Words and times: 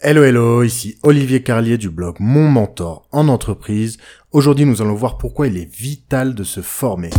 Hello 0.00 0.22
hello, 0.22 0.62
ici 0.62 0.96
Olivier 1.02 1.42
Carlier 1.42 1.76
du 1.76 1.90
blog 1.90 2.18
Mon 2.20 2.48
Mentor 2.48 3.08
en 3.10 3.26
entreprise. 3.26 3.98
Aujourd'hui 4.30 4.64
nous 4.64 4.80
allons 4.80 4.94
voir 4.94 5.18
pourquoi 5.18 5.48
il 5.48 5.56
est 5.56 5.74
vital 5.74 6.36
de 6.36 6.44
se 6.44 6.60
former. 6.60 7.10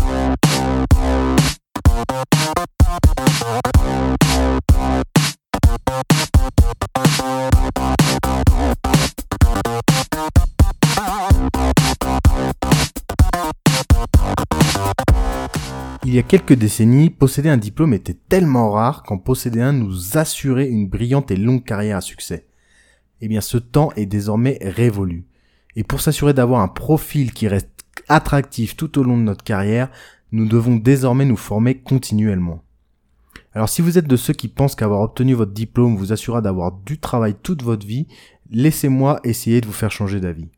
Il 16.06 16.16
y 16.16 16.18
a 16.18 16.24
quelques 16.24 16.54
décennies, 16.54 17.10
posséder 17.10 17.50
un 17.50 17.58
diplôme 17.58 17.94
était 17.94 18.18
tellement 18.30 18.72
rare 18.72 19.04
qu'en 19.04 19.18
posséder 19.18 19.60
un 19.60 19.74
nous 19.74 20.18
assurait 20.18 20.70
une 20.70 20.88
brillante 20.88 21.30
et 21.30 21.36
longue 21.36 21.66
carrière 21.66 21.98
à 21.98 22.02
succès. 22.02 22.49
Eh 23.22 23.28
bien, 23.28 23.42
ce 23.42 23.58
temps 23.58 23.92
est 23.96 24.06
désormais 24.06 24.58
révolu. 24.62 25.26
Et 25.76 25.84
pour 25.84 26.02
s'assurer 26.02 26.34
d'avoir 26.34 26.62
un 26.62 26.68
profil 26.68 27.34
qui 27.34 27.48
reste 27.48 27.70
attractif 28.08 28.76
tout 28.76 28.98
au 29.00 29.04
long 29.04 29.18
de 29.18 29.24
notre 29.24 29.44
carrière, 29.44 29.90
nous 30.32 30.48
devons 30.48 30.76
désormais 30.76 31.26
nous 31.26 31.38
former 31.38 31.80
continuellement. 31.80 32.64
Alors 33.54 33.70
si 33.70 33.82
vous 33.82 33.98
êtes 33.98 34.08
de 34.08 34.16
ceux 34.16 34.34
qui 34.34 34.48
pensent 34.48 34.76
qu'avoir 34.76 35.02
obtenu 35.02 35.34
votre 35.34 35.54
diplôme 35.54 35.96
vous 35.96 36.14
assurera 36.14 36.42
d'avoir 36.42 36.72
du 36.72 37.00
travail 37.00 37.36
toute 37.42 37.64
votre 37.64 37.86
vie, 37.86 38.08
laissez-moi 38.52 39.20
essayer 39.24 39.60
de 39.60 39.66
vous 39.66 39.74
faire 39.74 39.92
changer 39.92 40.20
d'avis. 40.20 40.50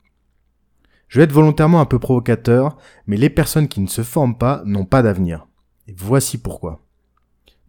Je 1.08 1.20
vais 1.20 1.24
être 1.24 1.34
volontairement 1.34 1.82
un 1.82 1.86
peu 1.86 2.00
provocateur, 2.00 2.78
mais 3.06 3.18
les 3.18 3.30
personnes 3.30 3.68
qui 3.68 3.82
ne 3.82 3.88
se 3.88 4.02
forment 4.02 4.38
pas 4.38 4.62
n'ont 4.66 4.86
pas 4.86 5.02
d'avenir. 5.02 5.48
Et 5.88 5.96
voici 5.98 6.38
pourquoi. 6.38 6.82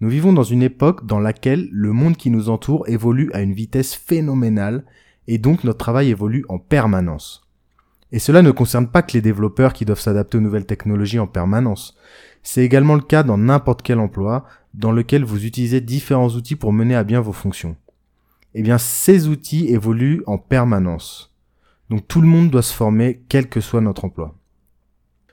Nous 0.02 0.09
vivons 0.09 0.33
dans 0.33 0.42
une 0.42 0.65
époque 0.65 1.06
dans 1.06 1.20
laquelle 1.20 1.69
le 1.70 1.92
monde 1.92 2.16
qui 2.16 2.30
nous 2.30 2.51
entoure 2.51 2.88
évolue 2.88 3.30
à 3.34 3.41
une 3.41 3.52
vitesse 3.52 3.95
phénoménale 3.95 4.84
et 5.28 5.38
donc 5.38 5.62
notre 5.62 5.78
travail 5.78 6.11
évolue 6.11 6.45
en 6.48 6.59
permanence. 6.59 7.48
Et 8.11 8.19
cela 8.19 8.42
ne 8.42 8.51
concerne 8.51 8.89
pas 8.89 9.03
que 9.03 9.12
les 9.12 9.20
développeurs 9.20 9.73
qui 9.73 9.84
doivent 9.84 10.00
s'adapter 10.00 10.39
aux 10.39 10.41
nouvelles 10.41 10.67
technologies 10.67 11.20
en 11.20 11.28
permanence. 11.28 11.97
C'est 12.42 12.64
également 12.64 12.97
le 12.97 13.00
cas 13.00 13.23
dans 13.23 13.39
n'importe 13.39 13.83
quel 13.83 14.00
emploi 14.00 14.45
dans 14.75 14.91
lequel 14.91 15.23
vous 15.23 15.47
utilisez 15.47 15.80
différents 15.80 16.30
outils 16.30 16.56
pour 16.56 16.73
mener 16.73 16.97
à 16.97 17.05
bien 17.05 17.20
vos 17.20 17.30
fonctions. 17.30 17.77
Eh 18.55 18.62
bien, 18.62 18.78
ces 18.78 19.28
outils 19.28 19.69
évoluent 19.69 20.25
en 20.27 20.36
permanence. 20.36 21.33
Donc 21.91 22.08
tout 22.08 22.20
le 22.20 22.27
monde 22.27 22.50
doit 22.50 22.62
se 22.62 22.75
former, 22.75 23.23
quel 23.28 23.48
que 23.48 23.61
soit 23.61 23.80
notre 23.80 24.05
emploi. 24.05 24.36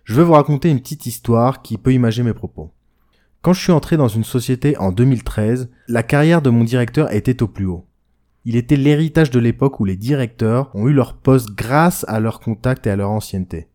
Je 0.03 0.13
vais 0.13 0.23
vous 0.23 0.33
raconter 0.33 0.69
une 0.69 0.79
petite 0.79 1.07
histoire 1.07 1.63
qui 1.63 1.79
peut 1.79 1.91
imaginer 1.91 2.27
mes 2.27 2.33
propos. 2.35 2.69
Quand 3.41 3.53
je 3.53 3.61
suis 3.61 3.71
entré 3.71 3.95
dans 3.95 4.09
une 4.09 4.25
société 4.25 4.75
en 4.77 4.91
2013, 4.91 5.69
la 5.87 6.03
carrière 6.03 6.41
de 6.41 6.49
mon 6.49 6.65
directeur 6.65 7.13
était 7.13 7.41
au 7.41 7.47
plus 7.47 7.65
haut. 7.65 7.85
Il 8.43 8.57
était 8.57 8.75
l'héritage 8.75 9.31
de 9.31 9.39
l'époque 9.39 9.79
où 9.79 9.85
les 9.85 9.95
directeurs 9.95 10.75
ont 10.75 10.89
eu 10.89 10.93
leur 10.93 11.15
poste 11.15 11.51
grâce 11.51 12.05
à 12.09 12.19
leur 12.19 12.41
contact 12.41 12.85
et 12.85 12.89
à 12.89 12.97
leur 12.97 13.11
ancienneté. 13.11 13.69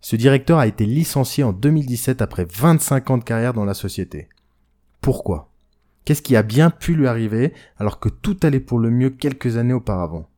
Ce 0.00 0.16
directeur 0.16 0.58
a 0.58 0.66
été 0.66 0.86
licencié 0.86 1.44
en 1.44 1.52
2017 1.52 2.20
après 2.20 2.46
25 2.52 3.10
ans 3.10 3.18
de 3.18 3.24
carrière 3.24 3.52
dans 3.52 3.64
la 3.64 3.74
société. 3.74 4.28
Pourquoi? 5.00 5.52
Qu'est-ce 6.04 6.22
qui 6.22 6.34
a 6.34 6.42
bien 6.42 6.70
pu 6.70 6.94
lui 6.94 7.06
arriver 7.06 7.52
alors 7.78 8.00
que 8.00 8.08
tout 8.08 8.36
allait 8.42 8.60
pour 8.60 8.80
le 8.80 8.90
mieux 8.90 9.10
quelques 9.10 9.56
années 9.56 9.72
auparavant? 9.72 10.28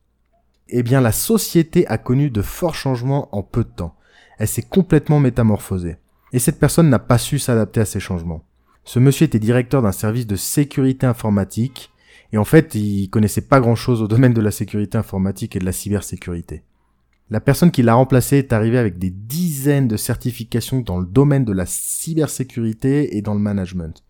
Eh 0.67 0.83
bien 0.83 1.01
la 1.01 1.11
société 1.11 1.87
a 1.87 1.97
connu 1.97 2.29
de 2.29 2.43
forts 2.43 2.75
changements 2.75 3.35
en 3.35 3.41
peu 3.41 3.63
de 3.63 3.69
temps. 3.69 3.95
Elle 4.37 4.47
s'est 4.47 4.61
complètement 4.61 5.19
métamorphosée. 5.19 5.97
Et 6.33 6.39
cette 6.39 6.59
personne 6.59 6.89
n'a 6.89 6.99
pas 6.99 7.17
su 7.17 7.39
s'adapter 7.39 7.81
à 7.81 7.85
ces 7.85 7.99
changements. 7.99 8.43
Ce 8.89 8.97
monsieur 8.97 9.25
était 9.25 9.37
directeur 9.37 9.83
d'un 9.83 9.91
service 9.91 10.25
de 10.25 10.35
sécurité 10.35 11.05
informatique, 11.05 11.91
et 12.33 12.39
en 12.39 12.43
fait, 12.43 12.73
il 12.73 13.07
connaissait 13.11 13.41
pas 13.41 13.59
grand 13.59 13.75
chose 13.75 14.01
au 14.01 14.07
domaine 14.07 14.33
de 14.33 14.41
la 14.41 14.49
sécurité 14.49 14.97
informatique 14.97 15.55
et 15.55 15.59
de 15.59 15.65
la 15.65 15.71
cybersécurité. 15.71 16.63
La 17.29 17.39
personne 17.39 17.69
qui 17.69 17.83
l'a 17.83 17.93
remplacé 17.93 18.37
est 18.37 18.51
arrivée 18.51 18.79
avec 18.79 18.97
des 18.97 19.11
dizaines 19.11 19.87
de 19.87 19.95
certifications 19.95 20.79
dans 20.79 20.97
le 20.97 21.05
domaine 21.05 21.45
de 21.45 21.53
la 21.53 21.67
cybersécurité 21.67 23.15
et 23.15 23.21
dans 23.21 23.35
le 23.35 23.39
management. 23.39 24.03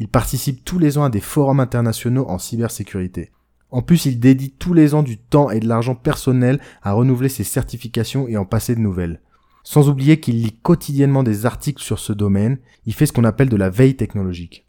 Il 0.00 0.08
participe 0.08 0.64
tous 0.64 0.80
les 0.80 0.98
ans 0.98 1.04
à 1.04 1.10
des 1.10 1.20
forums 1.20 1.60
internationaux 1.60 2.28
en 2.28 2.40
cybersécurité. 2.40 3.30
En 3.70 3.82
plus, 3.82 4.04
il 4.04 4.18
dédie 4.18 4.50
tous 4.50 4.74
les 4.74 4.94
ans 4.94 5.04
du 5.04 5.16
temps 5.16 5.50
et 5.50 5.60
de 5.60 5.68
l'argent 5.68 5.94
personnel 5.94 6.58
à 6.82 6.92
renouveler 6.92 7.28
ses 7.28 7.44
certifications 7.44 8.26
et 8.26 8.36
en 8.36 8.44
passer 8.44 8.74
de 8.74 8.80
nouvelles. 8.80 9.20
Sans 9.64 9.88
oublier 9.88 10.20
qu'il 10.20 10.42
lit 10.42 10.58
quotidiennement 10.62 11.22
des 11.22 11.46
articles 11.46 11.82
sur 11.82 11.98
ce 11.98 12.12
domaine, 12.12 12.58
il 12.86 12.94
fait 12.94 13.06
ce 13.06 13.12
qu'on 13.12 13.24
appelle 13.24 13.48
de 13.48 13.56
la 13.56 13.70
veille 13.70 13.96
technologique. 13.96 14.66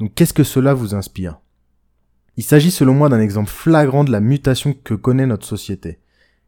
Donc 0.00 0.12
qu'est-ce 0.14 0.34
que 0.34 0.42
cela 0.42 0.74
vous 0.74 0.94
inspire? 0.94 1.38
Il 2.36 2.42
s'agit 2.42 2.72
selon 2.72 2.94
moi 2.94 3.08
d'un 3.08 3.20
exemple 3.20 3.48
flagrant 3.48 4.02
de 4.02 4.10
la 4.10 4.20
mutation 4.20 4.74
que 4.74 4.94
connaît 4.94 5.26
notre 5.26 5.46
société. 5.46 6.00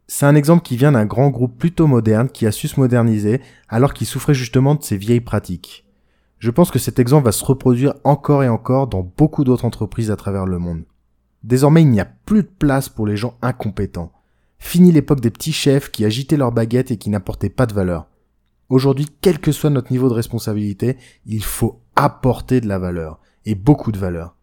C'est 0.09 0.27
un 0.27 0.35
exemple 0.35 0.65
qui 0.65 0.77
vient 0.77 0.93
d'un 0.93 1.07
grand 1.07 1.31
groupe 1.31 1.59
plutôt 1.59 1.87
moderne 1.87 2.29
qui 2.29 2.45
a 2.47 2.53
su 2.53 2.67
se 2.67 2.79
moderniser 2.81 3.41
alors 3.69 3.95
qu'il 3.95 4.07
souffrait 4.07 4.35
justement 4.35 4.75
de 4.75 4.83
ses 4.83 4.97
vieilles 4.97 5.21
pratiques. 5.21 5.87
Je 6.39 6.51
pense 6.51 6.73
que 6.73 6.81
cet 6.81 6.99
exemple 6.99 7.25
va 7.25 7.33
se 7.33 7.45
reproduire 7.45 7.95
encore 8.03 8.43
et 8.43 8.49
encore 8.49 8.89
dans 8.89 9.11
beaucoup 9.17 9.45
d'autres 9.45 9.65
entreprises 9.65 10.11
à 10.11 10.17
travers 10.17 10.45
le 10.45 10.59
monde. 10.59 10.85
Désormais, 11.45 11.83
il 11.83 11.91
n'y 11.91 12.01
a 12.01 12.05
plus 12.05 12.43
de 12.43 12.51
place 12.59 12.89
pour 12.89 13.07
les 13.07 13.17
gens 13.17 13.39
incompétents. 13.43 14.13
Fini 14.59 14.93
l'époque 14.93 15.21
des 15.21 15.31
petits 15.31 15.53
chefs 15.53 15.91
qui 15.91 16.05
agitaient 16.05 16.37
leurs 16.37 16.53
baguettes 16.53 16.91
et 16.91 16.97
qui 16.97 17.11
n'apportaient 17.11 17.51
pas 17.51 17.67
de 17.67 17.75
valeur. 17.75 18.07
Aujourd'hui, 18.69 19.07
quel 19.21 19.39
que 19.39 19.53
soit 19.53 19.71
notre 19.71 19.93
niveau 19.93 20.09
de 20.09 20.15
responsabilité, 20.15 20.97
il 21.25 21.45
faut 21.45 21.83
apporter 21.95 22.61
de 22.61 22.69
la 22.69 22.79
valeur. 22.79 23.21
Et 23.45 23.55
beaucoup 23.55 23.93
de 23.93 23.99
valeur. 23.99 24.35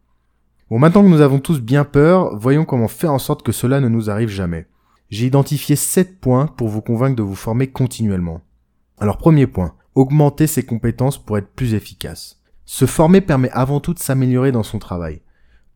Bon, 0.69 0.79
maintenant 0.79 1.03
que 1.03 1.09
nous 1.09 1.22
avons 1.22 1.40
tous 1.40 1.59
bien 1.59 1.84
peur, 1.84 2.38
voyons 2.38 2.63
comment 2.63 2.88
faire 2.88 3.12
en 3.12 3.19
sorte 3.19 3.44
que 3.44 3.52
cela 3.52 3.81
ne 3.81 3.90
nous 3.90 4.09
arrive 4.09 4.29
jamais. 4.29 4.66
J'ai 5.09 5.28
identifié 5.28 5.75
7 5.75 6.19
points 6.19 6.47
pour 6.47 6.69
vous 6.69 6.81
convaincre 6.81 7.18
de 7.18 7.22
vous 7.22 7.35
former 7.35 7.68
continuellement. 7.68 8.41
Alors 8.97 9.18
premier 9.18 9.46
point, 9.46 9.75
augmenter 9.94 10.47
ses 10.47 10.63
compétences 10.63 11.23
pour 11.23 11.38
être 11.38 11.53
plus 11.53 11.73
efficace. 11.73 12.41
Se 12.66 12.85
former 12.85 13.19
permet 13.19 13.52
avant 13.52 13.81
tout 13.81 13.94
de 13.94 14.00
s'améliorer 14.00 14.52
dans 14.52 14.63
son 14.63 14.79
travail. 14.79 15.22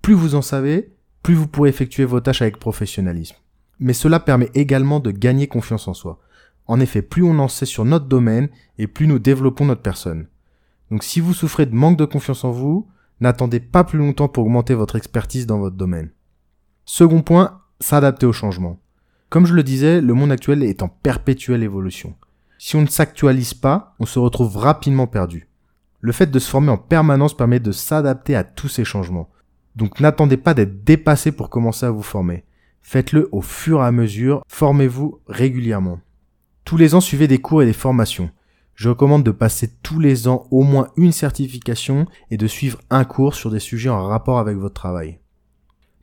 Plus 0.01 0.13
vous 0.13 0.35
en 0.35 0.41
savez, 0.41 0.95
plus 1.21 1.35
vous 1.35 1.47
pourrez 1.47 1.69
effectuer 1.69 2.05
vos 2.05 2.21
tâches 2.21 2.41
avec 2.41 2.57
professionnalisme. 2.57 3.35
Mais 3.79 3.93
cela 3.93 4.19
permet 4.19 4.49
également 4.53 4.99
de 4.99 5.11
gagner 5.11 5.47
confiance 5.47 5.87
en 5.87 5.93
soi. 5.93 6.19
En 6.65 6.79
effet, 6.79 7.01
plus 7.01 7.23
on 7.23 7.39
en 7.39 7.47
sait 7.47 7.65
sur 7.65 7.85
notre 7.85 8.07
domaine 8.07 8.49
et 8.77 8.87
plus 8.87 9.07
nous 9.07 9.19
développons 9.19 9.65
notre 9.65 9.81
personne. 9.81 10.27
Donc 10.91 11.03
si 11.03 11.19
vous 11.19 11.33
souffrez 11.33 11.65
de 11.65 11.75
manque 11.75 11.97
de 11.97 12.05
confiance 12.05 12.43
en 12.43 12.51
vous, 12.51 12.87
n'attendez 13.19 13.59
pas 13.59 13.83
plus 13.83 13.99
longtemps 13.99 14.27
pour 14.27 14.45
augmenter 14.45 14.73
votre 14.73 14.95
expertise 14.95 15.47
dans 15.47 15.59
votre 15.59 15.75
domaine. 15.75 16.11
Second 16.85 17.21
point, 17.21 17.61
s'adapter 17.79 18.25
au 18.25 18.33
changement. 18.33 18.79
Comme 19.29 19.45
je 19.45 19.53
le 19.53 19.63
disais, 19.63 20.01
le 20.01 20.13
monde 20.13 20.31
actuel 20.31 20.63
est 20.63 20.83
en 20.83 20.87
perpétuelle 20.87 21.63
évolution. 21.63 22.15
Si 22.57 22.75
on 22.75 22.81
ne 22.81 22.87
s'actualise 22.87 23.53
pas, 23.53 23.95
on 23.99 24.05
se 24.05 24.19
retrouve 24.19 24.57
rapidement 24.57 25.07
perdu. 25.07 25.47
Le 25.99 26.11
fait 26.11 26.31
de 26.31 26.39
se 26.39 26.49
former 26.49 26.69
en 26.69 26.77
permanence 26.77 27.35
permet 27.35 27.59
de 27.59 27.71
s'adapter 27.71 28.35
à 28.35 28.43
tous 28.43 28.69
ces 28.69 28.85
changements. 28.85 29.29
Donc 29.75 29.99
n'attendez 29.99 30.37
pas 30.37 30.53
d'être 30.53 30.83
dépassé 30.83 31.31
pour 31.31 31.49
commencer 31.49 31.85
à 31.85 31.91
vous 31.91 32.03
former. 32.03 32.45
Faites-le 32.89 33.27
au 33.33 33.41
fur 33.41 33.81
et 33.81 33.85
à 33.85 33.91
mesure, 33.91 34.45
formez-vous 34.47 35.19
régulièrement. 35.27 35.99
Tous 36.63 36.77
les 36.77 36.95
ans, 36.95 37.01
suivez 37.01 37.27
des 37.27 37.39
cours 37.39 37.61
et 37.61 37.65
des 37.65 37.73
formations. 37.73 38.29
Je 38.75 38.87
recommande 38.87 39.25
de 39.25 39.31
passer 39.31 39.69
tous 39.83 39.99
les 39.99 40.29
ans 40.29 40.47
au 40.51 40.63
moins 40.63 40.87
une 40.95 41.11
certification 41.11 42.05
et 42.31 42.37
de 42.37 42.47
suivre 42.47 42.79
un 42.89 43.03
cours 43.03 43.35
sur 43.35 43.51
des 43.51 43.59
sujets 43.59 43.89
en 43.89 44.07
rapport 44.07 44.39
avec 44.39 44.55
votre 44.55 44.73
travail. 44.73 45.19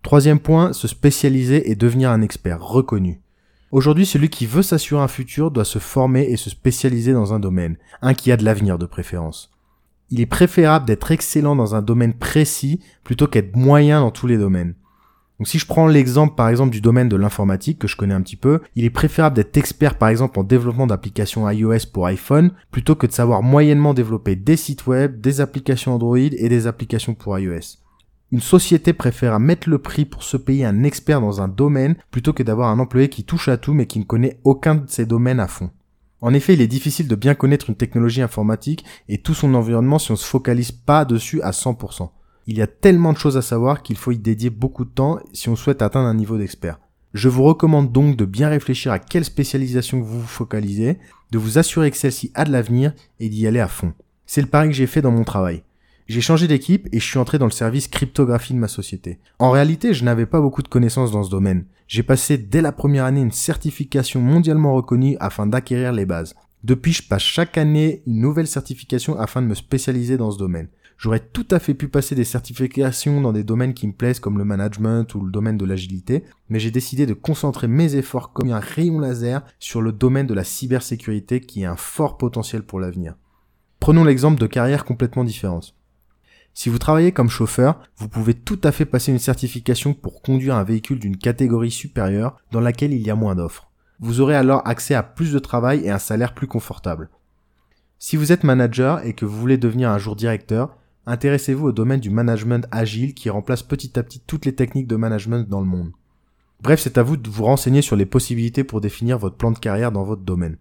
Troisième 0.03 0.41
point, 0.41 0.75
se 0.75 0.87
spécialiser 0.87 1.71
et 1.71 1.75
devenir 1.75 2.11
un 2.11 2.21
expert 2.21 2.63
reconnu. 2.63 3.23
Aujourd'hui, 3.71 4.05
celui 4.05 4.29
qui 4.29 4.45
veut 4.45 4.61
s'assurer 4.61 5.01
un 5.01 5.09
futur 5.09 5.51
doit 5.51 5.65
se 5.65 5.79
former 5.79 6.25
et 6.25 6.37
se 6.37 6.51
spécialiser 6.51 7.15
dans 7.15 7.33
un 7.33 7.41
domaine, 7.41 7.79
un 8.03 8.13
qui 8.13 8.31
a 8.31 8.37
de 8.37 8.45
l'avenir 8.45 8.77
de 8.77 8.85
préférence 8.85 9.55
il 10.11 10.21
est 10.21 10.27
préférable 10.27 10.87
d'être 10.87 11.11
excellent 11.11 11.57
dans 11.57 11.75
un 11.75 11.83
domaine 11.83 12.15
précis 12.15 12.81
plutôt 13.03 13.27
qu'être 13.27 13.57
moyen 13.57 14.01
dans 14.01 14.11
tous 14.11 14.27
les 14.27 14.39
domaines. 14.39 14.75
Donc 15.39 15.49
si 15.49 15.59
je 15.59 15.67
prends 15.67 15.89
l'exemple 15.89 16.37
par 16.37 16.49
exemple 16.49 16.71
du 16.71 16.81
domaine 16.81 17.09
de 17.09 17.17
l'informatique 17.17 17.81
que 17.81 17.89
je 17.89 17.97
connais 17.97 18.15
un 18.15 18.23
petit 18.23 18.37
peu, 18.37 18.61
il 18.77 18.85
est 18.85 18.91
préférable 18.91 19.35
d'être 19.35 19.57
expert 19.57 19.99
par 19.99 20.09
exemple 20.09 20.39
en 20.39 20.45
développement 20.45 20.87
d'applications 20.87 21.49
iOS 21.51 21.91
pour 21.93 22.07
iPhone 22.07 22.53
plutôt 22.71 22.95
que 22.95 23.07
de 23.07 23.13
savoir 23.13 23.43
moyennement 23.43 23.95
développer 23.95 24.37
des 24.37 24.57
sites 24.57 24.87
web, 24.87 25.21
des 25.21 25.41
applications 25.41 25.95
Android 25.95 26.19
et 26.19 26.49
des 26.49 26.67
applications 26.69 27.15
pour 27.15 27.37
iOS. 27.39 27.79
Une 28.31 28.41
société 28.41 28.93
préfère 28.93 29.39
mettre 29.41 29.69
le 29.69 29.79
prix 29.79 30.05
pour 30.05 30.23
se 30.23 30.37
payer 30.37 30.65
un 30.65 30.85
expert 30.85 31.21
dans 31.21 31.41
un 31.41 31.49
domaine 31.49 31.97
plutôt 32.11 32.33
que 32.33 32.43
d'avoir 32.43 32.69
un 32.69 32.79
employé 32.79 33.09
qui 33.09 33.25
touche 33.25 33.49
à 33.49 33.57
tout 33.57 33.75
mais 33.75 33.87
qui 33.87 33.99
ne 33.99 34.05
connaît 34.05 34.39
aucun 34.45 34.77
de 34.77 34.89
ces 34.89 35.07
domaines 35.07 35.41
à 35.41 35.49
fond. 35.49 35.71
En 36.21 36.33
effet, 36.33 36.55
il 36.55 36.61
est 36.61 36.67
difficile 36.67 37.07
de 37.07 37.17
bien 37.17 37.35
connaître 37.35 37.69
une 37.69 37.77
technologie 37.77 38.23
informatique 38.23 38.85
et 39.09 39.19
tout 39.19 39.35
son 39.35 39.53
environnement 39.55 39.99
si 39.99 40.11
on 40.11 40.17
se 40.17 40.27
focalise 40.27 40.73
pas 40.73 41.05
dessus 41.05 41.43
à 41.43 41.51
100%. 41.51 42.09
Il 42.47 42.59
y 42.59 42.63
a 42.63 42.67
tellement 42.67 43.13
de 43.13 43.19
choses 43.19 43.39
à 43.39 43.43
savoir 43.43 43.83
qu'il 43.83 43.97
faut 43.97 44.13
y 44.13 44.19
dédier 44.19 44.51
beaucoup 44.51 44.85
de 44.85 44.91
temps 44.91 45.19
si 45.33 45.49
on 45.49 45.57
souhaite 45.57 45.81
atteindre 45.81 46.09
un 46.09 46.15
niveau 46.15 46.37
d'expert. 46.37 46.79
Je 47.15 47.29
vous 47.29 47.45
recommande 47.45 47.91
donc 47.91 48.17
de 48.17 48.25
bien 48.25 48.49
réfléchir 48.49 48.93
à 48.93 48.99
quelle 48.99 49.25
spécialisation 49.25 50.01
vous 50.01 50.21
vous 50.21 50.27
focalisez, 50.27 50.99
de 51.31 51.39
vous 51.39 51.59
assurer 51.59 51.91
que 51.91 51.97
celle-ci 51.97 52.33
a 52.35 52.45
de 52.45 52.53
l'avenir 52.53 52.93
et 53.19 53.29
d'y 53.29 53.47
aller 53.47 53.61
à 53.61 53.69
fond. 53.69 53.95
C'est 54.27 54.43
le 54.43 54.47
pari 54.47 54.69
que 54.69 54.75
j'ai 54.75 54.87
fait 54.87 55.01
dans 55.01 55.11
mon 55.11 55.25
travail. 55.25 55.63
J'ai 56.07 56.21
changé 56.21 56.47
d'équipe 56.47 56.87
et 56.93 57.01
je 57.01 57.05
suis 57.05 57.19
entré 57.19 57.39
dans 57.39 57.47
le 57.47 57.51
service 57.51 57.89
cryptographie 57.89 58.53
de 58.53 58.59
ma 58.59 58.69
société. 58.69 59.21
En 59.39 59.51
réalité, 59.51 59.95
je 59.95 60.05
n'avais 60.05 60.27
pas 60.27 60.41
beaucoup 60.41 60.63
de 60.63 60.69
connaissances 60.69 61.13
dans 61.13 61.23
ce 61.23 61.31
domaine. 61.31 61.65
j'ai 61.87 62.03
passé 62.03 62.37
dès 62.37 62.61
la 62.61 62.73
première 62.73 63.05
année 63.05 63.23
une 63.23 63.31
certification 63.31 64.21
mondialement 64.21 64.75
reconnue 64.75 65.17
afin 65.19 65.47
d'acquérir 65.47 65.93
les 65.93 66.05
bases. 66.05 66.35
Depuis, 66.63 66.93
je 66.93 67.07
passe 67.07 67.23
chaque 67.23 67.57
année 67.57 68.03
une 68.07 68.21
nouvelle 68.21 68.47
certification 68.47 69.19
afin 69.19 69.41
de 69.41 69.47
me 69.47 69.55
spécialiser 69.55 70.17
dans 70.17 70.31
ce 70.31 70.39
domaine. 70.39 70.69
J'aurais 71.05 71.21
tout 71.21 71.47
à 71.51 71.59
fait 71.59 71.75
pu 71.75 71.89
passer 71.89 72.15
des 72.15 72.25
certifications 72.25 73.21
dans 73.21 73.35
des 73.35 73.45
domaines 73.45 73.75
qui 73.75 73.87
me 73.87 73.93
plaisent 73.93 74.21
comme 74.21 74.39
le 74.39 74.45
management 74.47 75.15
ou 75.15 75.21
le 75.21 75.31
domaine 75.31 75.59
de 75.59 75.67
l'agilité, 75.67 76.25
mais 76.49 76.59
j'ai 76.59 76.71
décidé 76.71 77.05
de 77.05 77.13
concentrer 77.13 77.69
mes 77.69 77.95
efforts 77.97 78.33
comme 78.33 78.51
un 78.51 78.59
rayon 78.59 79.01
laser 79.01 79.45
sur 79.59 79.83
le 79.83 79.93
domaine 79.93 80.27
de 80.27 80.33
la 80.33 80.45
cybersécurité 80.45 81.41
qui 81.41 81.67
a 81.67 81.73
un 81.73 81.77
fort 81.77 82.17
potentiel 82.17 82.63
pour 82.63 82.81
l'avenir. 82.81 83.17
Prenons 83.81 84.03
l'exemple 84.03 84.41
de 84.41 84.47
carrières 84.47 84.87
complètement 84.87 85.25
différentes. 85.25 85.77
Si 86.55 86.71
vous 86.71 86.79
travaillez 86.79 87.13
comme 87.13 87.29
chauffeur, 87.29 87.83
vous 87.99 88.09
pouvez 88.09 88.33
tout 88.33 88.61
à 88.65 88.73
fait 88.73 88.87
passer 88.87 89.13
une 89.13 89.19
certification 89.19 89.93
pour 89.93 90.23
conduire 90.23 90.57
un 90.57 90.65
véhicule 90.65 91.01
d'une 91.01 91.19
catégorie 91.19 91.71
supérieure 91.71 92.39
dans 92.51 92.61
laquelle 92.63 92.95
il 92.95 93.07
y 93.07 93.11
a 93.11 93.15
moins 93.15 93.35
d'offres. 93.35 93.71
Vous 94.01 94.23
aurez 94.23 94.37
alors 94.37 94.67
accès 94.67 94.95
à 94.95 95.03
plus 95.03 95.35
de 95.35 95.39
travail 95.39 95.85
et 95.85 95.91
un 95.91 95.99
salaire 95.99 96.33
plus 96.33 96.47
confortable. 96.47 97.11
Si 97.99 98.17
vous 98.17 98.33
êtes 98.33 98.43
manager 98.43 99.05
et 99.05 99.13
que 99.13 99.27
vous 99.27 99.39
voulez 99.39 99.59
devenir 99.59 99.91
un 99.91 99.99
jour 99.99 100.17
directeur, 100.17 100.79
intéressez-vous 101.07 101.69
au 101.69 101.73
domaine 101.73 102.01
du 102.01 102.11
management 102.11 102.67
agile 102.71 103.15
qui 103.15 103.31
remplace 103.31 103.63
petit 103.63 103.99
à 103.99 104.03
petit 104.03 104.21
toutes 104.21 104.47
les 104.47 104.55
techniques 104.55 104.89
de 104.89 104.97
management 104.97 105.49
dans 105.49 105.61
le 105.61 105.67
monde. 105.67 105.93
Bref, 106.63 106.81
c'est 106.81 106.99
à 106.99 107.03
vous 107.03 107.17
de 107.17 107.29
vous 107.29 107.45
renseigner 107.45 107.83
sur 107.83 107.97
les 107.97 108.07
possibilités 108.07 108.65
pour 108.65 108.81
définir 108.81 109.19
votre 109.19 109.37
plan 109.37 109.51
de 109.51 109.59
carrière 109.59 109.93
dans 109.93 110.05
votre 110.05 110.23
domaine. 110.23 110.57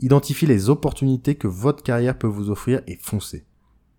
Identifiez 0.00 0.48
les 0.48 0.70
opportunités 0.70 1.36
que 1.36 1.46
votre 1.48 1.82
carrière 1.82 2.18
peut 2.18 2.26
vous 2.26 2.50
offrir 2.50 2.82
et 2.86 2.98
foncez 3.00 3.44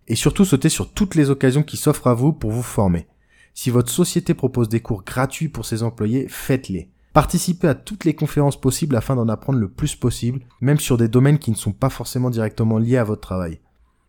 et 0.08 0.14
surtout 0.14 0.44
sautez 0.44 0.68
sur 0.68 0.92
toutes 0.92 1.14
les 1.14 1.30
occasions 1.30 1.62
qui 1.62 1.76
s'offrent 1.76 2.06
à 2.06 2.14
vous 2.14 2.32
pour 2.32 2.50
vous 2.50 2.62
former. 2.62 3.06
Si 3.54 3.70
votre 3.70 3.90
société 3.90 4.34
propose 4.34 4.68
des 4.68 4.80
cours 4.80 5.02
gratuits 5.02 5.48
pour 5.48 5.64
ses 5.64 5.82
employés, 5.82 6.26
faites-les. 6.28 6.90
Participez 7.12 7.68
à 7.68 7.74
toutes 7.74 8.04
les 8.04 8.14
conférences 8.14 8.60
possibles 8.60 8.96
afin 8.96 9.16
d'en 9.16 9.28
apprendre 9.28 9.58
le 9.58 9.70
plus 9.70 9.96
possible, 9.96 10.40
même 10.60 10.78
sur 10.78 10.98
des 10.98 11.08
domaines 11.08 11.38
qui 11.38 11.50
ne 11.50 11.56
sont 11.56 11.72
pas 11.72 11.88
forcément 11.88 12.28
directement 12.28 12.78
liés 12.78 12.98
à 12.98 13.04
votre 13.04 13.22
travail. 13.22 13.60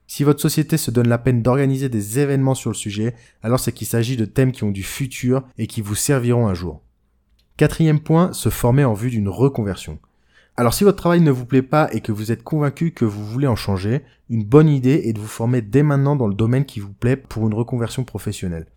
Si 0.07 0.23
votre 0.23 0.41
société 0.41 0.77
se 0.77 0.89
donne 0.89 1.09
la 1.09 1.17
peine 1.17 1.41
d'organiser 1.41 1.89
des 1.89 2.19
événements 2.19 2.55
sur 2.55 2.71
le 2.71 2.75
sujet, 2.75 3.13
alors 3.43 3.59
c'est 3.59 3.73
qu'il 3.73 3.87
s'agit 3.87 4.15
de 4.15 4.25
thèmes 4.25 4.53
qui 4.53 4.63
ont 4.63 4.71
du 4.71 4.83
futur 4.83 5.43
et 5.57 5.67
qui 5.67 5.81
vous 5.81 5.95
serviront 5.95 6.47
un 6.47 6.53
jour. 6.53 6.81
Quatrième 7.57 7.99
point, 7.99 8.31
se 8.33 8.49
former 8.49 8.85
en 8.85 8.93
vue 8.93 9.09
d'une 9.09 9.29
reconversion. 9.29 9.99
Alors 10.55 10.73
si 10.73 10.83
votre 10.83 10.97
travail 10.97 11.21
ne 11.21 11.29
vous 11.29 11.45
plaît 11.45 11.61
pas 11.61 11.89
et 11.93 12.01
que 12.01 12.11
vous 12.11 12.31
êtes 12.31 12.43
convaincu 12.43 12.91
que 12.91 13.05
vous 13.05 13.25
voulez 13.25 13.47
en 13.47 13.55
changer, 13.55 14.01
une 14.29 14.43
bonne 14.43 14.69
idée 14.69 15.01
est 15.05 15.13
de 15.13 15.19
vous 15.19 15.27
former 15.27 15.61
dès 15.61 15.83
maintenant 15.83 16.15
dans 16.15 16.27
le 16.27 16.33
domaine 16.33 16.65
qui 16.65 16.79
vous 16.79 16.93
plaît 16.93 17.17
pour 17.17 17.45
une 17.45 17.53
reconversion 17.53 18.03
professionnelle. 18.03 18.67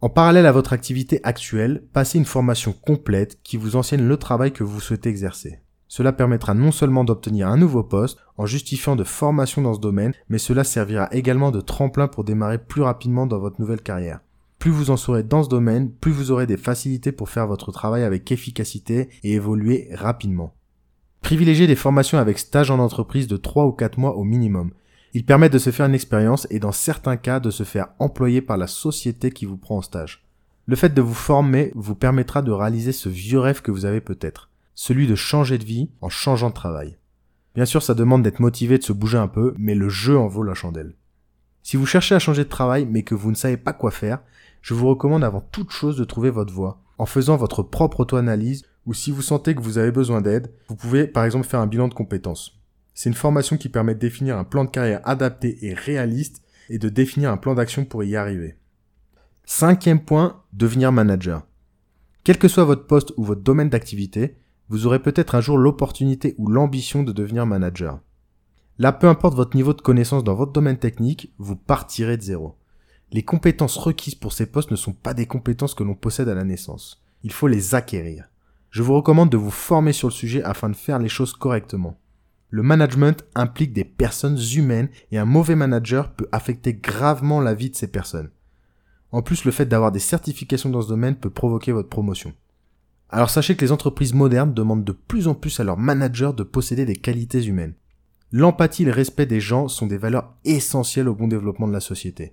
En 0.00 0.08
parallèle 0.08 0.46
à 0.46 0.52
votre 0.52 0.72
activité 0.72 1.20
actuelle, 1.22 1.84
passez 1.92 2.18
une 2.18 2.24
formation 2.24 2.72
complète 2.72 3.38
qui 3.44 3.56
vous 3.56 3.76
enseigne 3.76 4.02
le 4.02 4.16
travail 4.16 4.52
que 4.52 4.64
vous 4.64 4.80
souhaitez 4.80 5.10
exercer. 5.10 5.60
Cela 5.94 6.14
permettra 6.14 6.54
non 6.54 6.72
seulement 6.72 7.04
d'obtenir 7.04 7.48
un 7.48 7.58
nouveau 7.58 7.82
poste 7.82 8.16
en 8.38 8.46
justifiant 8.46 8.96
de 8.96 9.04
formation 9.04 9.60
dans 9.60 9.74
ce 9.74 9.78
domaine, 9.78 10.14
mais 10.30 10.38
cela 10.38 10.64
servira 10.64 11.06
également 11.12 11.50
de 11.50 11.60
tremplin 11.60 12.08
pour 12.08 12.24
démarrer 12.24 12.56
plus 12.56 12.80
rapidement 12.80 13.26
dans 13.26 13.38
votre 13.38 13.60
nouvelle 13.60 13.82
carrière. 13.82 14.20
Plus 14.58 14.70
vous 14.70 14.88
en 14.88 14.96
saurez 14.96 15.22
dans 15.22 15.42
ce 15.42 15.50
domaine, 15.50 15.92
plus 15.92 16.10
vous 16.10 16.30
aurez 16.30 16.46
des 16.46 16.56
facilités 16.56 17.12
pour 17.12 17.28
faire 17.28 17.46
votre 17.46 17.72
travail 17.72 18.04
avec 18.04 18.32
efficacité 18.32 19.10
et 19.22 19.34
évoluer 19.34 19.90
rapidement. 19.92 20.54
Privilégiez 21.20 21.66
des 21.66 21.76
formations 21.76 22.16
avec 22.16 22.38
stage 22.38 22.70
en 22.70 22.78
entreprise 22.78 23.26
de 23.26 23.36
3 23.36 23.66
ou 23.66 23.72
4 23.72 23.98
mois 23.98 24.16
au 24.16 24.24
minimum. 24.24 24.70
Ils 25.12 25.26
permettent 25.26 25.52
de 25.52 25.58
se 25.58 25.68
faire 25.68 25.84
une 25.84 25.94
expérience 25.94 26.46
et 26.48 26.58
dans 26.58 26.72
certains 26.72 27.18
cas 27.18 27.38
de 27.38 27.50
se 27.50 27.64
faire 27.64 27.88
employer 27.98 28.40
par 28.40 28.56
la 28.56 28.66
société 28.66 29.30
qui 29.30 29.44
vous 29.44 29.58
prend 29.58 29.76
en 29.76 29.82
stage. 29.82 30.24
Le 30.64 30.74
fait 30.74 30.94
de 30.94 31.02
vous 31.02 31.12
former 31.12 31.70
vous 31.74 31.94
permettra 31.94 32.40
de 32.40 32.50
réaliser 32.50 32.92
ce 32.92 33.10
vieux 33.10 33.40
rêve 33.40 33.60
que 33.60 33.70
vous 33.70 33.84
avez 33.84 34.00
peut-être, 34.00 34.48
celui 34.74 35.06
de 35.06 35.14
changer 35.14 35.58
de 35.58 35.64
vie 35.64 35.90
en 36.00 36.08
changeant 36.08 36.50
de 36.50 36.54
travail. 36.54 36.96
Bien 37.54 37.66
sûr, 37.66 37.82
ça 37.82 37.94
demande 37.94 38.22
d'être 38.22 38.40
motivé, 38.40 38.78
de 38.78 38.82
se 38.82 38.92
bouger 38.92 39.18
un 39.18 39.28
peu, 39.28 39.54
mais 39.58 39.74
le 39.74 39.88
jeu 39.88 40.18
en 40.18 40.28
vaut 40.28 40.42
la 40.42 40.54
chandelle. 40.54 40.94
Si 41.62 41.76
vous 41.76 41.86
cherchez 41.86 42.14
à 42.14 42.18
changer 42.18 42.44
de 42.44 42.48
travail 42.48 42.86
mais 42.86 43.02
que 43.02 43.14
vous 43.14 43.30
ne 43.30 43.36
savez 43.36 43.56
pas 43.56 43.72
quoi 43.72 43.90
faire, 43.90 44.20
je 44.62 44.74
vous 44.74 44.88
recommande 44.88 45.24
avant 45.24 45.40
toute 45.40 45.70
chose 45.70 45.96
de 45.96 46.04
trouver 46.04 46.30
votre 46.30 46.52
voie, 46.52 46.80
en 46.98 47.06
faisant 47.06 47.36
votre 47.36 47.62
propre 47.62 48.00
auto-analyse 48.00 48.64
ou 48.86 48.94
si 48.94 49.10
vous 49.10 49.22
sentez 49.22 49.54
que 49.54 49.62
vous 49.62 49.78
avez 49.78 49.92
besoin 49.92 50.20
d'aide, 50.20 50.52
vous 50.68 50.76
pouvez 50.76 51.06
par 51.06 51.24
exemple 51.24 51.46
faire 51.46 51.60
un 51.60 51.66
bilan 51.66 51.88
de 51.88 51.94
compétences. 51.94 52.58
C'est 52.94 53.08
une 53.08 53.14
formation 53.14 53.56
qui 53.56 53.68
permet 53.68 53.94
de 53.94 54.00
définir 54.00 54.36
un 54.38 54.44
plan 54.44 54.64
de 54.64 54.70
carrière 54.70 55.00
adapté 55.04 55.64
et 55.66 55.74
réaliste 55.74 56.42
et 56.68 56.78
de 56.78 56.88
définir 56.88 57.30
un 57.30 57.36
plan 57.36 57.54
d'action 57.54 57.84
pour 57.84 58.04
y 58.04 58.16
arriver. 58.16 58.56
Cinquième 59.44 60.04
point, 60.04 60.42
devenir 60.52 60.92
manager. 60.92 61.46
Quel 62.24 62.38
que 62.38 62.48
soit 62.48 62.64
votre 62.64 62.86
poste 62.86 63.12
ou 63.16 63.24
votre 63.24 63.42
domaine 63.42 63.68
d'activité, 63.68 64.36
vous 64.72 64.86
aurez 64.86 65.00
peut-être 65.00 65.34
un 65.34 65.42
jour 65.42 65.58
l'opportunité 65.58 66.34
ou 66.38 66.48
l'ambition 66.48 67.02
de 67.02 67.12
devenir 67.12 67.44
manager. 67.44 68.00
Là, 68.78 68.90
peu 68.90 69.06
importe 69.06 69.34
votre 69.34 69.54
niveau 69.54 69.74
de 69.74 69.82
connaissance 69.82 70.24
dans 70.24 70.34
votre 70.34 70.52
domaine 70.52 70.78
technique, 70.78 71.30
vous 71.36 71.56
partirez 71.56 72.16
de 72.16 72.22
zéro. 72.22 72.56
Les 73.10 73.22
compétences 73.22 73.76
requises 73.76 74.14
pour 74.14 74.32
ces 74.32 74.46
postes 74.46 74.70
ne 74.70 74.76
sont 74.76 74.94
pas 74.94 75.12
des 75.12 75.26
compétences 75.26 75.74
que 75.74 75.82
l'on 75.84 75.94
possède 75.94 76.30
à 76.30 76.34
la 76.34 76.44
naissance. 76.44 77.04
Il 77.22 77.32
faut 77.32 77.48
les 77.48 77.74
acquérir. 77.74 78.30
Je 78.70 78.82
vous 78.82 78.94
recommande 78.94 79.28
de 79.28 79.36
vous 79.36 79.50
former 79.50 79.92
sur 79.92 80.08
le 80.08 80.14
sujet 80.14 80.42
afin 80.42 80.70
de 80.70 80.74
faire 80.74 80.98
les 80.98 81.10
choses 81.10 81.34
correctement. 81.34 82.00
Le 82.48 82.62
management 82.62 83.26
implique 83.34 83.74
des 83.74 83.84
personnes 83.84 84.38
humaines 84.56 84.88
et 85.10 85.18
un 85.18 85.26
mauvais 85.26 85.54
manager 85.54 86.14
peut 86.14 86.28
affecter 86.32 86.72
gravement 86.72 87.42
la 87.42 87.52
vie 87.52 87.68
de 87.68 87.76
ces 87.76 87.88
personnes. 87.88 88.30
En 89.10 89.20
plus, 89.20 89.44
le 89.44 89.50
fait 89.50 89.66
d'avoir 89.66 89.92
des 89.92 89.98
certifications 89.98 90.70
dans 90.70 90.80
ce 90.80 90.88
domaine 90.88 91.16
peut 91.16 91.28
provoquer 91.28 91.72
votre 91.72 91.90
promotion. 91.90 92.32
Alors 93.14 93.28
sachez 93.28 93.56
que 93.56 93.64
les 93.64 93.72
entreprises 93.72 94.14
modernes 94.14 94.54
demandent 94.54 94.84
de 94.84 94.92
plus 94.92 95.28
en 95.28 95.34
plus 95.34 95.60
à 95.60 95.64
leurs 95.64 95.76
managers 95.76 96.30
de 96.34 96.42
posséder 96.42 96.86
des 96.86 96.96
qualités 96.96 97.44
humaines. 97.44 97.74
L'empathie 98.32 98.84
et 98.84 98.86
le 98.86 98.92
respect 98.92 99.26
des 99.26 99.38
gens 99.38 99.68
sont 99.68 99.86
des 99.86 99.98
valeurs 99.98 100.34
essentielles 100.46 101.10
au 101.10 101.14
bon 101.14 101.28
développement 101.28 101.68
de 101.68 101.74
la 101.74 101.80
société. 101.80 102.32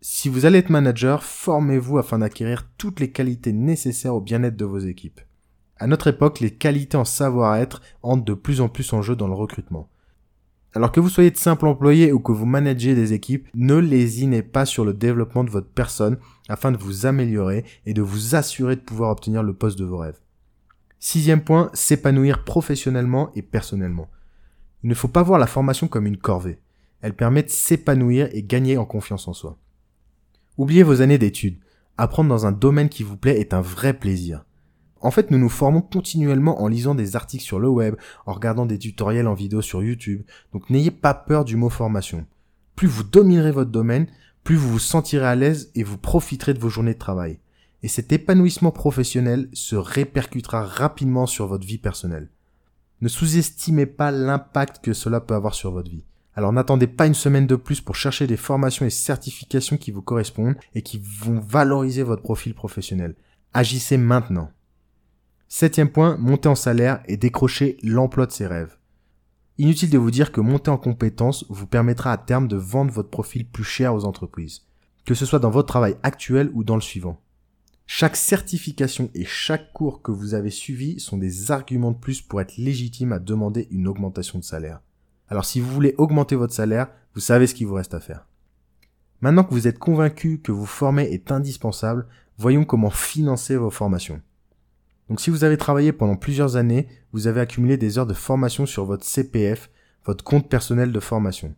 Si 0.00 0.28
vous 0.28 0.44
allez 0.44 0.58
être 0.58 0.70
manager, 0.70 1.22
formez-vous 1.22 1.98
afin 1.98 2.18
d'acquérir 2.18 2.68
toutes 2.76 2.98
les 2.98 3.12
qualités 3.12 3.52
nécessaires 3.52 4.16
au 4.16 4.20
bien-être 4.20 4.56
de 4.56 4.64
vos 4.64 4.80
équipes. 4.80 5.20
À 5.76 5.86
notre 5.86 6.08
époque, 6.08 6.40
les 6.40 6.50
qualités 6.50 6.96
en 6.96 7.04
savoir-être 7.04 7.80
entrent 8.02 8.24
de 8.24 8.34
plus 8.34 8.60
en 8.60 8.68
plus 8.68 8.92
en 8.92 9.02
jeu 9.02 9.14
dans 9.14 9.28
le 9.28 9.34
recrutement. 9.34 9.88
Alors 10.74 10.90
que 10.90 11.00
vous 11.00 11.10
soyez 11.10 11.30
de 11.30 11.36
simple 11.36 11.66
employé 11.66 12.12
ou 12.12 12.18
que 12.18 12.32
vous 12.32 12.46
managez 12.46 12.94
des 12.94 13.12
équipes, 13.12 13.48
ne 13.54 13.76
lésinez 13.76 14.42
pas 14.42 14.64
sur 14.64 14.84
le 14.84 14.94
développement 14.94 15.44
de 15.44 15.50
votre 15.50 15.68
personne 15.68 16.16
afin 16.48 16.72
de 16.72 16.78
vous 16.78 17.04
améliorer 17.04 17.64
et 17.84 17.92
de 17.92 18.00
vous 18.00 18.34
assurer 18.34 18.76
de 18.76 18.80
pouvoir 18.80 19.10
obtenir 19.10 19.42
le 19.42 19.52
poste 19.52 19.78
de 19.78 19.84
vos 19.84 19.98
rêves. 19.98 20.20
Sixième 20.98 21.42
point, 21.42 21.70
s'épanouir 21.74 22.44
professionnellement 22.44 23.30
et 23.34 23.42
personnellement. 23.42 24.08
Il 24.82 24.88
ne 24.88 24.94
faut 24.94 25.08
pas 25.08 25.22
voir 25.22 25.38
la 25.38 25.46
formation 25.46 25.88
comme 25.88 26.06
une 26.06 26.16
corvée. 26.16 26.58
Elle 27.02 27.14
permet 27.14 27.42
de 27.42 27.50
s'épanouir 27.50 28.28
et 28.32 28.42
gagner 28.42 28.78
en 28.78 28.86
confiance 28.86 29.28
en 29.28 29.32
soi. 29.32 29.58
Oubliez 30.56 30.84
vos 30.84 31.02
années 31.02 31.18
d'études. 31.18 31.58
Apprendre 31.98 32.30
dans 32.30 32.46
un 32.46 32.52
domaine 32.52 32.88
qui 32.88 33.02
vous 33.02 33.16
plaît 33.16 33.40
est 33.40 33.52
un 33.52 33.60
vrai 33.60 33.92
plaisir. 33.92 34.44
En 35.02 35.10
fait, 35.10 35.30
nous 35.30 35.38
nous 35.38 35.48
formons 35.48 35.82
continuellement 35.82 36.62
en 36.62 36.68
lisant 36.68 36.94
des 36.94 37.16
articles 37.16 37.42
sur 37.44 37.58
le 37.58 37.68
web, 37.68 37.96
en 38.24 38.32
regardant 38.32 38.66
des 38.66 38.78
tutoriels 38.78 39.26
en 39.26 39.34
vidéo 39.34 39.60
sur 39.60 39.82
YouTube. 39.82 40.22
Donc 40.52 40.70
n'ayez 40.70 40.92
pas 40.92 41.12
peur 41.12 41.44
du 41.44 41.56
mot 41.56 41.68
formation. 41.68 42.24
Plus 42.76 42.86
vous 42.86 43.02
dominerez 43.02 43.50
votre 43.50 43.70
domaine, 43.70 44.06
plus 44.44 44.56
vous 44.56 44.70
vous 44.70 44.78
sentirez 44.78 45.26
à 45.26 45.34
l'aise 45.34 45.70
et 45.74 45.82
vous 45.82 45.98
profiterez 45.98 46.54
de 46.54 46.60
vos 46.60 46.68
journées 46.68 46.94
de 46.94 46.98
travail. 46.98 47.40
Et 47.82 47.88
cet 47.88 48.12
épanouissement 48.12 48.70
professionnel 48.70 49.48
se 49.52 49.74
répercutera 49.74 50.62
rapidement 50.62 51.26
sur 51.26 51.48
votre 51.48 51.66
vie 51.66 51.78
personnelle. 51.78 52.30
Ne 53.00 53.08
sous-estimez 53.08 53.86
pas 53.86 54.12
l'impact 54.12 54.84
que 54.84 54.92
cela 54.92 55.20
peut 55.20 55.34
avoir 55.34 55.54
sur 55.54 55.72
votre 55.72 55.90
vie. 55.90 56.04
Alors 56.34 56.52
n'attendez 56.52 56.86
pas 56.86 57.08
une 57.08 57.14
semaine 57.14 57.48
de 57.48 57.56
plus 57.56 57.80
pour 57.80 57.96
chercher 57.96 58.28
des 58.28 58.36
formations 58.36 58.86
et 58.86 58.90
certifications 58.90 59.76
qui 59.76 59.90
vous 59.90 60.00
correspondent 60.00 60.54
et 60.76 60.82
qui 60.82 61.02
vont 61.04 61.40
valoriser 61.40 62.04
votre 62.04 62.22
profil 62.22 62.54
professionnel. 62.54 63.16
Agissez 63.52 63.96
maintenant. 63.96 64.50
Septième 65.54 65.90
point, 65.90 66.16
monter 66.16 66.48
en 66.48 66.54
salaire 66.54 67.02
et 67.04 67.18
décrocher 67.18 67.76
l'emploi 67.82 68.24
de 68.24 68.32
ses 68.32 68.46
rêves. 68.46 68.78
Inutile 69.58 69.90
de 69.90 69.98
vous 69.98 70.10
dire 70.10 70.32
que 70.32 70.40
monter 70.40 70.70
en 70.70 70.78
compétences 70.78 71.44
vous 71.50 71.66
permettra 71.66 72.10
à 72.10 72.16
terme 72.16 72.48
de 72.48 72.56
vendre 72.56 72.90
votre 72.90 73.10
profil 73.10 73.46
plus 73.46 73.62
cher 73.62 73.94
aux 73.94 74.06
entreprises, 74.06 74.62
que 75.04 75.12
ce 75.12 75.26
soit 75.26 75.40
dans 75.40 75.50
votre 75.50 75.68
travail 75.68 75.96
actuel 76.02 76.50
ou 76.54 76.64
dans 76.64 76.74
le 76.74 76.80
suivant. 76.80 77.20
Chaque 77.84 78.16
certification 78.16 79.10
et 79.12 79.26
chaque 79.26 79.74
cours 79.74 80.00
que 80.00 80.10
vous 80.10 80.32
avez 80.32 80.48
suivi 80.48 80.98
sont 80.98 81.18
des 81.18 81.50
arguments 81.50 81.92
de 81.92 81.98
plus 81.98 82.22
pour 82.22 82.40
être 82.40 82.56
légitime 82.56 83.12
à 83.12 83.18
demander 83.18 83.68
une 83.70 83.88
augmentation 83.88 84.38
de 84.38 84.44
salaire. 84.44 84.80
Alors 85.28 85.44
si 85.44 85.60
vous 85.60 85.70
voulez 85.70 85.94
augmenter 85.98 86.34
votre 86.34 86.54
salaire, 86.54 86.88
vous 87.14 87.20
savez 87.20 87.46
ce 87.46 87.54
qu'il 87.54 87.66
vous 87.66 87.74
reste 87.74 87.92
à 87.92 88.00
faire. 88.00 88.26
Maintenant 89.20 89.44
que 89.44 89.52
vous 89.52 89.68
êtes 89.68 89.78
convaincu 89.78 90.40
que 90.40 90.50
vous 90.50 90.64
former 90.64 91.12
est 91.12 91.30
indispensable, 91.30 92.06
voyons 92.38 92.64
comment 92.64 92.88
financer 92.88 93.56
vos 93.56 93.70
formations. 93.70 94.22
Donc 95.08 95.20
si 95.20 95.30
vous 95.30 95.44
avez 95.44 95.56
travaillé 95.56 95.92
pendant 95.92 96.16
plusieurs 96.16 96.56
années, 96.56 96.88
vous 97.12 97.26
avez 97.26 97.40
accumulé 97.40 97.76
des 97.76 97.98
heures 97.98 98.06
de 98.06 98.14
formation 98.14 98.66
sur 98.66 98.84
votre 98.84 99.04
CPF, 99.04 99.70
votre 100.04 100.24
compte 100.24 100.48
personnel 100.48 100.92
de 100.92 101.00
formation. 101.00 101.54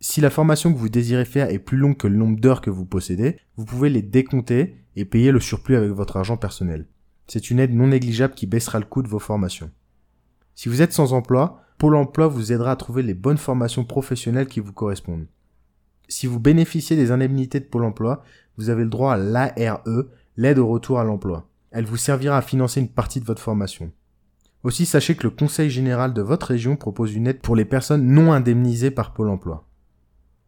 Si 0.00 0.20
la 0.20 0.30
formation 0.30 0.72
que 0.72 0.78
vous 0.78 0.88
désirez 0.88 1.24
faire 1.24 1.50
est 1.50 1.58
plus 1.58 1.78
longue 1.78 1.96
que 1.96 2.08
le 2.08 2.16
nombre 2.16 2.40
d'heures 2.40 2.60
que 2.60 2.70
vous 2.70 2.84
possédez, 2.84 3.38
vous 3.56 3.64
pouvez 3.64 3.88
les 3.88 4.02
décompter 4.02 4.76
et 4.96 5.04
payer 5.04 5.30
le 5.30 5.40
surplus 5.40 5.76
avec 5.76 5.92
votre 5.92 6.16
argent 6.16 6.36
personnel. 6.36 6.86
C'est 7.28 7.50
une 7.50 7.60
aide 7.60 7.72
non 7.72 7.86
négligeable 7.86 8.34
qui 8.34 8.46
baissera 8.46 8.78
le 8.78 8.84
coût 8.84 9.02
de 9.02 9.08
vos 9.08 9.20
formations. 9.20 9.70
Si 10.54 10.68
vous 10.68 10.82
êtes 10.82 10.92
sans 10.92 11.12
emploi, 11.12 11.62
Pôle 11.78 11.96
emploi 11.96 12.28
vous 12.28 12.52
aidera 12.52 12.72
à 12.72 12.76
trouver 12.76 13.02
les 13.02 13.14
bonnes 13.14 13.38
formations 13.38 13.84
professionnelles 13.84 14.46
qui 14.46 14.60
vous 14.60 14.72
correspondent. 14.72 15.26
Si 16.08 16.26
vous 16.26 16.38
bénéficiez 16.38 16.96
des 16.96 17.10
indemnités 17.10 17.58
de 17.60 17.64
Pôle 17.64 17.84
emploi, 17.84 18.22
vous 18.56 18.70
avez 18.70 18.84
le 18.84 18.90
droit 18.90 19.14
à 19.14 19.16
l'ARE, 19.16 19.82
l'aide 20.36 20.58
au 20.58 20.68
retour 20.68 21.00
à 21.00 21.04
l'emploi. 21.04 21.48
Elle 21.72 21.86
vous 21.86 21.96
servira 21.96 22.36
à 22.36 22.42
financer 22.42 22.80
une 22.80 22.88
partie 22.88 23.18
de 23.18 23.24
votre 23.24 23.40
formation. 23.40 23.90
Aussi, 24.62 24.86
sachez 24.86 25.16
que 25.16 25.24
le 25.24 25.30
Conseil 25.30 25.70
général 25.70 26.12
de 26.12 26.22
votre 26.22 26.46
région 26.46 26.76
propose 26.76 27.14
une 27.14 27.26
aide 27.26 27.40
pour 27.40 27.56
les 27.56 27.64
personnes 27.64 28.06
non 28.06 28.32
indemnisées 28.32 28.90
par 28.90 29.12
Pôle 29.14 29.30
emploi. 29.30 29.66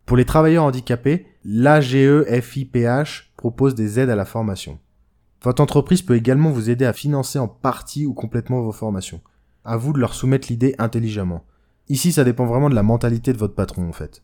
Pour 0.06 0.18
les 0.18 0.26
travailleurs 0.26 0.64
handicapés, 0.64 1.26
l'AGEFIPH 1.44 3.32
propose 3.38 3.74
des 3.74 3.98
aides 3.98 4.10
à 4.10 4.16
la 4.16 4.26
formation. 4.26 4.78
Votre 5.42 5.62
entreprise 5.62 6.02
peut 6.02 6.14
également 6.14 6.50
vous 6.50 6.68
aider 6.68 6.84
à 6.84 6.92
financer 6.92 7.38
en 7.38 7.48
partie 7.48 8.04
ou 8.04 8.12
complètement 8.12 8.60
vos 8.60 8.72
formations. 8.72 9.22
À 9.64 9.78
vous 9.78 9.94
de 9.94 10.00
leur 10.00 10.14
soumettre 10.14 10.48
l'idée 10.50 10.74
intelligemment. 10.78 11.44
Ici, 11.88 12.12
ça 12.12 12.24
dépend 12.24 12.44
vraiment 12.44 12.70
de 12.70 12.74
la 12.74 12.82
mentalité 12.82 13.32
de 13.32 13.38
votre 13.38 13.54
patron, 13.54 13.88
en 13.88 13.92
fait. 13.92 14.22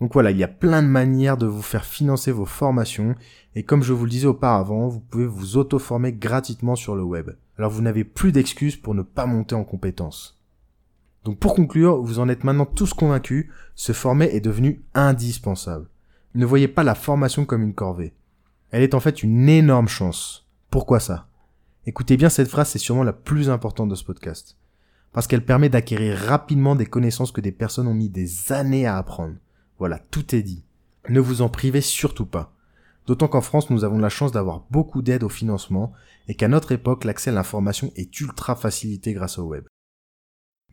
Donc 0.00 0.14
voilà, 0.14 0.30
il 0.30 0.38
y 0.38 0.44
a 0.44 0.48
plein 0.48 0.82
de 0.82 0.88
manières 0.88 1.36
de 1.36 1.46
vous 1.46 1.62
faire 1.62 1.84
financer 1.84 2.32
vos 2.32 2.46
formations, 2.46 3.14
et 3.54 3.64
comme 3.64 3.82
je 3.82 3.92
vous 3.92 4.04
le 4.04 4.10
disais 4.10 4.26
auparavant, 4.26 4.88
vous 4.88 5.00
pouvez 5.00 5.26
vous 5.26 5.56
auto-former 5.58 6.12
gratuitement 6.12 6.74
sur 6.74 6.96
le 6.96 7.02
web. 7.02 7.30
Alors 7.58 7.70
vous 7.70 7.82
n'avez 7.82 8.04
plus 8.04 8.32
d'excuses 8.32 8.76
pour 8.76 8.94
ne 8.94 9.02
pas 9.02 9.26
monter 9.26 9.54
en 9.54 9.64
compétences. 9.64 10.40
Donc 11.24 11.38
pour 11.38 11.54
conclure, 11.54 12.00
vous 12.00 12.18
en 12.18 12.30
êtes 12.30 12.44
maintenant 12.44 12.64
tous 12.64 12.94
convaincus, 12.94 13.50
se 13.74 13.92
former 13.92 14.34
est 14.34 14.40
devenu 14.40 14.82
indispensable. 14.94 15.88
Ne 16.34 16.46
voyez 16.46 16.68
pas 16.68 16.84
la 16.84 16.94
formation 16.94 17.44
comme 17.44 17.62
une 17.62 17.74
corvée. 17.74 18.14
Elle 18.70 18.82
est 18.82 18.94
en 18.94 19.00
fait 19.00 19.22
une 19.22 19.48
énorme 19.48 19.88
chance. 19.88 20.46
Pourquoi 20.70 21.00
ça? 21.00 21.26
Écoutez 21.84 22.16
bien 22.16 22.28
cette 22.30 22.48
phrase, 22.48 22.68
c'est 22.68 22.78
sûrement 22.78 23.02
la 23.02 23.12
plus 23.12 23.50
importante 23.50 23.90
de 23.90 23.94
ce 23.94 24.04
podcast 24.04 24.56
parce 25.12 25.26
qu'elle 25.26 25.44
permet 25.44 25.68
d'acquérir 25.68 26.16
rapidement 26.16 26.76
des 26.76 26.86
connaissances 26.86 27.32
que 27.32 27.40
des 27.40 27.52
personnes 27.52 27.88
ont 27.88 27.94
mis 27.94 28.08
des 28.08 28.52
années 28.52 28.86
à 28.86 28.96
apprendre. 28.96 29.34
Voilà, 29.80 29.98
tout 29.98 30.34
est 30.34 30.42
dit. 30.42 30.62
Ne 31.08 31.20
vous 31.20 31.40
en 31.40 31.48
privez 31.48 31.80
surtout 31.80 32.26
pas. 32.26 32.54
D'autant 33.06 33.28
qu'en 33.28 33.40
France, 33.40 33.70
nous 33.70 33.82
avons 33.82 33.98
la 33.98 34.10
chance 34.10 34.30
d'avoir 34.30 34.66
beaucoup 34.70 35.00
d'aide 35.00 35.24
au 35.24 35.30
financement 35.30 35.92
et 36.28 36.34
qu'à 36.34 36.48
notre 36.48 36.72
époque, 36.72 37.04
l'accès 37.04 37.30
à 37.30 37.32
l'information 37.32 37.90
est 37.96 38.20
ultra 38.20 38.54
facilité 38.54 39.14
grâce 39.14 39.38
au 39.38 39.44
web. 39.44 39.64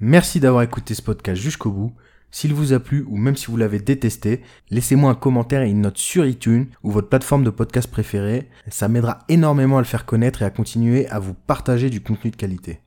Merci 0.02 0.42
d'avoir 0.42 0.62
écouté 0.62 0.94
ce 0.94 1.02
podcast 1.02 1.42
jusqu'au 1.42 1.72
bout. 1.72 1.96
S'il 2.32 2.54
vous 2.54 2.74
a 2.74 2.82
plu 2.82 3.06
ou 3.08 3.16
même 3.16 3.38
si 3.38 3.46
vous 3.48 3.56
l'avez 3.56 3.80
détesté, 3.80 4.42
laissez-moi 4.70 5.10
un 5.10 5.16
commentaire 5.16 5.62
et 5.62 5.70
une 5.70 5.82
note 5.82 5.98
sur 5.98 6.26
iTunes 6.26 6.68
ou 6.84 6.92
votre 6.92 7.08
plateforme 7.08 7.46
de 7.46 7.50
podcast 7.50 7.90
préférée. 7.90 8.50
Ça 8.68 8.90
m'aidera 8.90 9.20
énormément 9.30 9.78
à 9.78 9.82
le 9.82 9.88
faire 9.88 10.06
connaître 10.06 10.42
et 10.42 10.46
à 10.46 10.50
continuer 10.50 11.08
à 11.08 11.20
vous 11.20 11.34
partager 11.34 11.90
du 11.90 12.02
contenu 12.02 12.30
de 12.30 12.36
qualité. 12.36 12.82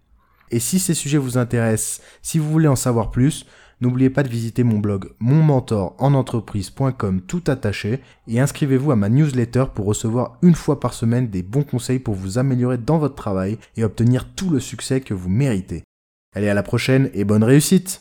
Et 0.51 0.61
si 0.61 0.79
ces 0.81 0.95
sujets 0.95 1.17
vous 1.17 1.39
intéressent, 1.39 2.03
si 2.21 2.39
vous 2.39 2.51
voulez 2.51 2.69
en 2.69 2.77
savoir 2.77 3.11
plus, 3.11 3.47
n'oubliez 3.81 4.11
pas 4.11 4.23
de 4.23 4.29
visiter 4.29 4.65
mon 4.65 4.79
blog 4.79 5.11
monmentorentreprise.com 5.21 7.23
tout 7.23 7.43
attaché 7.47 8.01
et 8.29 8.41
inscrivez-vous 8.41 8.93
à 8.93 8.97
ma 8.97 9.09
newsletter 9.09 9.67
pour 9.75 9.87
recevoir 9.87 10.39
une 10.43 10.55
fois 10.55 10.81
par 10.81 10.93
semaine 10.93 11.29
des 11.29 11.43
bons 11.43 11.65
conseils 11.65 11.99
pour 11.99 12.15
vous 12.15 12.39
améliorer 12.39 12.79
dans 12.79 12.99
votre 12.99 13.15
travail 13.15 13.59
et 13.77 13.85
obtenir 13.85 14.29
tout 14.35 14.51
le 14.51 14.61
succès 14.61 15.01
que 15.01 15.15
vous 15.15 15.29
méritez. 15.29 15.83
Allez 16.35 16.49
à 16.49 16.55
la 16.55 16.63
prochaine 16.63 17.11
et 17.13 17.25
bonne 17.25 17.43
réussite 17.43 17.89